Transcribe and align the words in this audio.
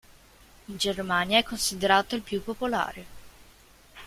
In 0.65 0.77
Germania 0.79 1.37
è 1.37 1.43
considerato 1.43 2.15
il 2.15 2.23
più 2.23 2.43
popolare. 2.43 3.05